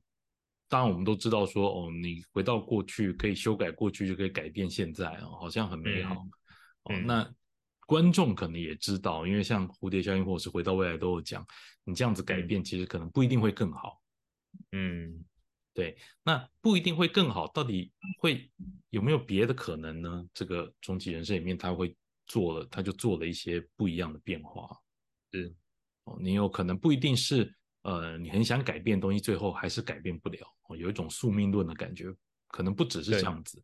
[0.69, 6.13] 当然我们都知道说，哦，你回到过去可以修改过去，就可以改变现在啊，好像很美好。
[6.83, 7.27] 哦，那
[7.85, 11.45] 观众可能也知道，因为像蝴蝶效应或者是回到未来都有讲，
[11.83, 14.01] 你这样子改变其实可能不一定会更好。
[14.71, 15.23] 嗯，
[15.73, 18.51] 对，那不一定会更好，到底会
[18.89, 20.25] 有没有别的可能呢？
[20.33, 21.95] 这个终极人生里面他会。
[22.27, 24.75] 做了，他就做了一些不一样的变化。
[25.31, 25.53] 是
[26.05, 30.39] 哦，你有可能不一定是呃，你很想改变东西，最后还是改变不了。
[30.67, 32.11] 哦，有一种宿命论的感觉，
[32.47, 33.63] 可能不只是这样子。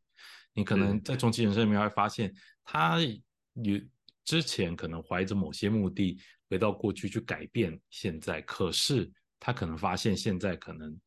[0.54, 2.32] 你可能在终极人生里面会发现，
[2.64, 3.80] 他有
[4.24, 6.18] 之前可能怀着某些目的
[6.50, 10.98] 回到过去去改变现在，可是他可能发现现在可能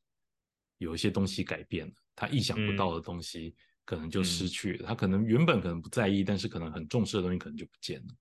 [0.78, 3.54] 有一些东西改变了，他意想不到的东西。
[3.86, 8.14] 可能就失去了，他可能原本可能不在意，但是可能很重视的东西可能就不见了。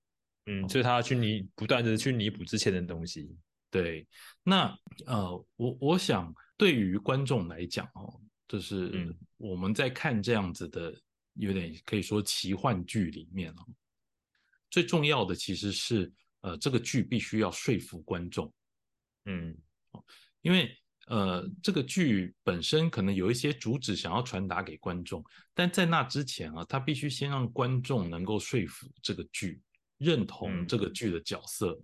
[0.47, 3.33] 嗯，所以他要去弥不断的去弥补之前的东西。
[3.71, 4.05] 对，
[4.43, 10.93] 那呃，我我想对于观众来讲哦，就是我们在看这样子的
[11.35, 13.65] 有点可以说奇幻剧里面哦，
[14.73, 16.11] 最重要的其实是
[16.41, 18.51] 呃这个剧必须要说服观众。
[19.25, 19.55] 嗯，
[20.41, 20.75] 因为。
[21.07, 25.21] 呃，这个剧本身可能有一些主旨想要传达给观众，
[25.53, 29.61] 但在那之前啊，他必须先让观众能够说服这个剧，
[29.97, 31.77] 认同这个剧的角色，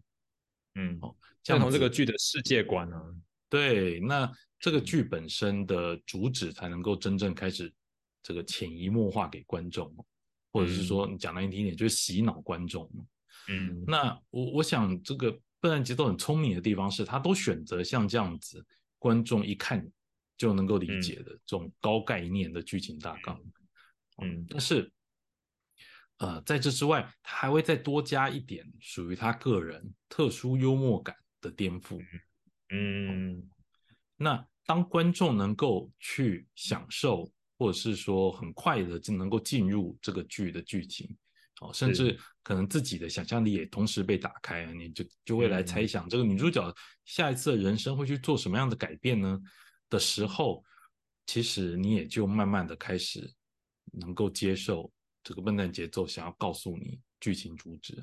[0.75, 1.13] 嗯，哦，
[1.43, 3.13] 认同这个剧的世界观啊。
[3.49, 7.69] 对，那这个剧本身的主旨才能够真正开始
[8.23, 9.93] 这个潜移默化给观众，
[10.51, 12.89] 或者是说你讲难听一点，就是洗脑观众。
[13.47, 18.65] 嗯，那我我想这个笨蛋节奏很聪明的地方是，他都选择像这样子。
[19.01, 19.89] 观众一看
[20.35, 23.41] 就能够理解的这种高概念的剧情大纲，
[24.21, 24.91] 嗯，但是，
[26.17, 31.97] 呃，在这之外，他还会再多加一点属于他个人特殊幽默感的颠覆，
[32.71, 33.49] 嗯，
[34.17, 41.15] 那当观众能够去享受，或者是说很快的就能够进入这个剧的剧情。
[41.61, 49.37] 哦，甚至可能自己的想象力也同时被打开，你就就会来猜想这个女主角下一次的人生会去做什么样的改变呢？
[49.89, 50.63] 的时候，
[51.25, 53.29] 其实你也就慢慢的开始
[53.91, 54.89] 能够接受
[55.21, 58.01] 这个笨蛋节奏想要告诉你剧情主旨。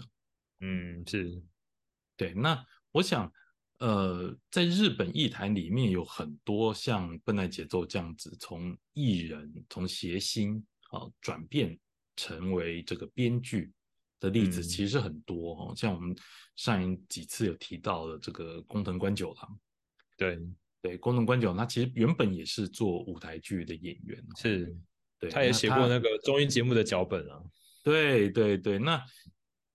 [0.60, 1.42] 嗯，是
[2.14, 2.34] 对。
[2.34, 3.32] 那我想，
[3.78, 11.78] 呃，在日本艺坛里面有很多像笨蛋节奏这样子，从艺人从谐星啊转变。
[12.18, 13.70] 成为这个编剧
[14.18, 16.16] 的例子其实很多哦，像我们
[16.56, 19.60] 上几次有提到的这个工藤官九郎，
[20.16, 20.40] 对
[20.80, 24.74] 对，工藤官九郎他其实原本也是做舞台剧的演员，是，
[25.20, 27.38] 对，他也写过那个综艺节目的脚本啊，
[27.84, 28.98] 对对对，那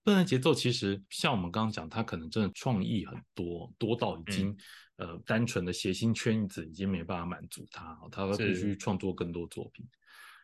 [0.04, 4.56] 笨蛋节奏其实像我们刚刚讲，它可能真的创意很多，多到已经
[4.96, 9.86] 呃单纯的谐星圈子已经没办法满足他，他必须创作更多作品，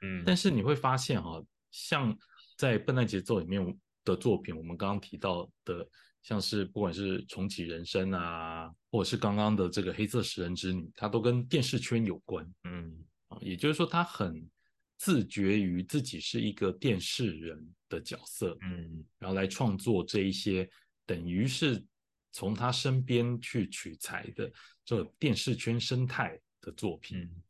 [0.02, 1.42] 嗯，但是你会发现哈。
[1.70, 2.16] 像
[2.56, 3.62] 在笨蛋节奏里面
[4.02, 5.86] 的作品，我们刚刚提到的，
[6.22, 12.42] 像是不管是重启人生啊，或者是刚刚的这个黑色食人之女，它都跟电视圈有关。
[12.64, 14.48] 嗯，啊，也就是说，它很
[14.98, 18.58] 自觉于自己是一个电视人的角色。
[18.60, 20.68] 嗯，然后来创作这一些，
[21.06, 21.82] 等于是
[22.32, 24.52] 从他身边去取材的
[24.84, 27.18] 这电视圈生态的作品。
[27.20, 27.42] 嗯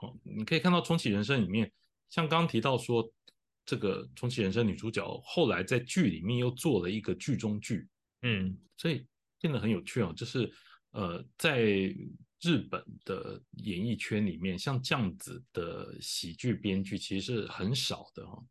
[0.00, 1.70] 哦，你可以看到《重启人生》里面，
[2.08, 3.12] 像刚刚提到说，
[3.66, 7.86] 这个《重启人生》女主角后来在剧里面又做了一个剧中剧，
[8.22, 9.06] 嗯所以
[9.38, 10.10] 变得很有趣哦。
[10.16, 10.50] 就是
[10.92, 11.94] 呃，在
[12.42, 18.44] 日本的演艺圈里面，像这样子的喜剧编剧其实是很少的哈、哦，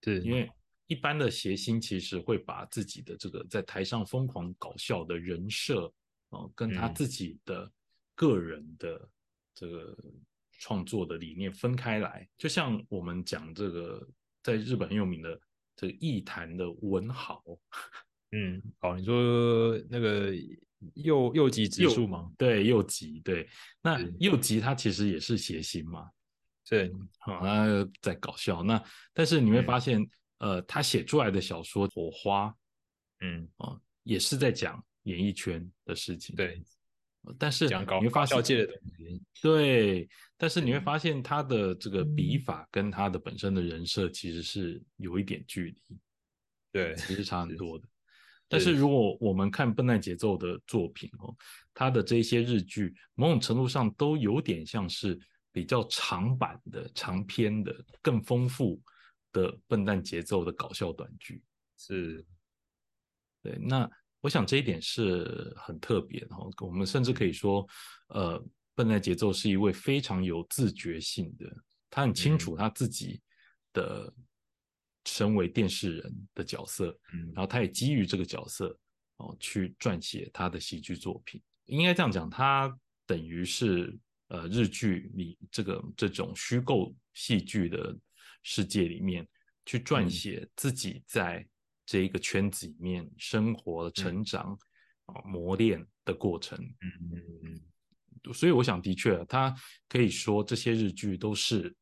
[0.00, 0.20] 对。
[0.20, 0.50] 因为
[0.86, 5.92] 一般的谐星其实会把自己的这个在台上疯狂搞笑的人设
[6.30, 6.94] 哦，跟他嗯。
[6.94, 7.70] 自己的
[8.14, 9.08] 个人的
[9.54, 9.94] 这个
[10.52, 12.26] 创作的理念分开来。
[12.38, 14.08] 就像我们讲这个
[14.42, 15.38] 在日本很有名的
[15.76, 17.44] 这个艺坛的文豪。
[18.32, 20.32] 嗯，好，你说那个
[20.94, 22.30] 右右极指数吗？
[22.38, 23.48] 对，右吉，对，
[23.82, 26.10] 那是右吉他其实也是谐星嘛，
[26.68, 27.66] 对， 好、他
[28.00, 28.62] 在搞笑。
[28.62, 28.82] 那
[29.12, 32.48] 但是你会嗯发现，呃，他写出来的小说《火花》
[33.20, 36.34] 嗯，啊、也是在讲演艺圈的事情。
[36.36, 36.62] 对，
[37.22, 45.98] 呃，但是讲搞你会发现，搞笑界的东西，对，但是你会嗯发现他的这个笔法跟他的本身的人设其实是有一点距离，
[46.72, 47.88] 对，其实差很多的。
[48.48, 51.34] 但是如果我们看笨蛋节奏的作品哦，
[51.74, 55.18] 他的这些日剧某种程度上都有点像是
[55.50, 58.80] 比较长版的、长篇的、更丰富
[59.32, 61.42] 的笨蛋节奏的搞笑短剧。
[61.76, 62.24] 是，
[63.42, 63.90] 对，那
[64.20, 66.48] 我想这一点是很特别的哈。
[66.60, 67.66] 我们甚至可以说，
[68.08, 68.42] 呃，
[68.74, 71.46] 笨蛋节奏是一位非常有自觉性的，
[71.90, 73.20] 他很清楚他自己
[73.72, 74.12] 的
[75.06, 78.78] 身为电视人的角色，嗯然后他也基于这个角色
[79.16, 81.40] 哦去撰写他的喜剧作品。
[81.66, 82.76] 应该这样讲，他
[83.06, 83.96] 等于是
[84.28, 87.96] 呃日剧里这个这种虚构戏剧的
[88.42, 89.26] 世界里面
[89.64, 91.46] 去撰嗯写自己在
[91.84, 94.58] 这一个圈子里面生活、成长、
[95.06, 96.58] 啊磨练的过程。
[96.58, 97.60] 嗯嗯
[98.24, 99.54] 嗯，所以我想，的确，他
[99.88, 101.72] 可以说这些日剧都是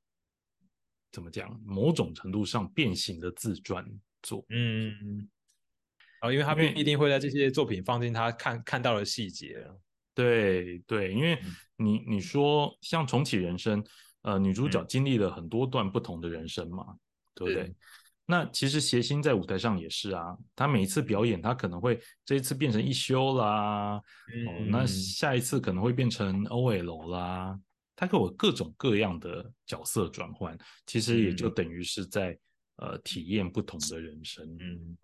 [1.15, 3.87] 怎么讲，某种程度上变形的自传
[4.21, 4.45] 作。
[4.49, 5.29] 嗯
[6.21, 9.81] 然后因为他们一定会在这些作品放进他看看到的细节了，
[10.15, 11.55] 对对，因为嗯。
[11.77, 13.85] 你你说像重启人生，
[14.23, 14.87] 呃，女主角嗯。
[14.89, 16.97] 经历了很多段不同的人生嘛，
[17.35, 17.75] 对不对？
[18.27, 24.01] 那其实谐星在舞台上也是啊，他每一次表演，他可能会这一次变成一休啦，
[24.33, 27.59] 嗯哦，那下一次可能会变成 OL 啦，
[27.97, 32.39] 它给我各种各样的角色转换，其实也就嗯等于是在
[32.77, 34.45] 呃体验不同的人生。
[34.61, 34.97] 嗯，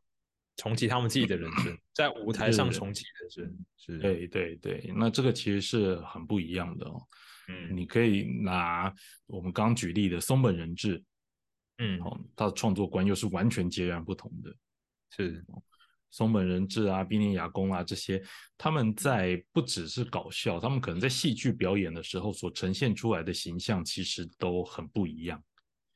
[0.57, 7.01] 重启他们自己的人生，在舞台上重启人生，是，对对对，那这个其实是很不一样的哦。
[7.49, 8.95] 嗯你可以拿
[9.26, 11.03] 我们刚举例的松本人志，
[11.78, 14.55] 嗯，哦，他的创作观又是完全截然不同的。
[15.11, 15.45] 是，
[16.11, 18.22] 松本人志啊、冰田雅弓啊这些，
[18.58, 25.42] 他们在不只是搞笑，他们可能在戏剧表演的时候所呈现出来的形象，其实都很不一样。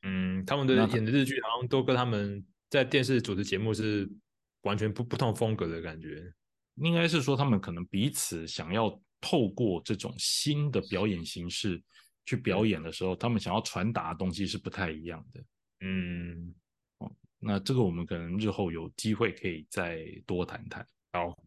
[0.03, 4.09] 嗯，他们的演的日剧好像都跟他们在电视主持节目是
[4.61, 6.23] 完全不不同风格的感觉，
[6.75, 11.81] 应该是说，他们可能彼此想要透过这种新的表演形式
[12.25, 15.43] 去表演的时候，他们想要传达的东西是不太一样的。
[15.81, 16.53] 嗯，
[17.39, 20.85] 那这个我们可能日后有机会可以再多谈谈。
[21.13, 21.37] 好，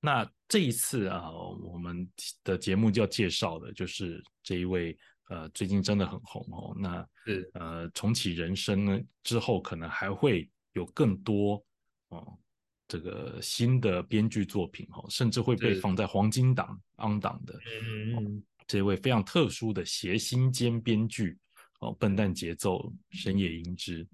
[0.00, 2.08] 那这一次啊，我们
[2.42, 4.96] 的节目就要介绍的就是这一位
[5.28, 6.76] 呃，最近真的很红哦。
[6.78, 11.64] 那是，呃，重启人生呢之后，可能还会有更多
[12.08, 12.38] 哦，
[12.86, 21.38] 这个新的编剧作品哦，甚至会被放在黄金档、昂档的嗯嗯这位非常特殊的谐星兼编剧
[21.80, 24.06] 哦，笨蛋节奏深夜英之。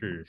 [0.00, 0.26] 是，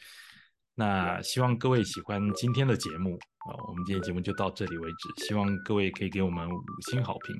[0.76, 3.18] 那希望各位喜欢今天的节目
[3.50, 6.62] 啊、我们今天节目就到这里为止，希望各位可以给我们五
[6.92, 7.36] 星好评。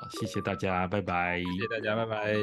[0.00, 1.38] 好，谢谢大家，拜拜。
[1.38, 2.34] 谢谢大家，拜拜。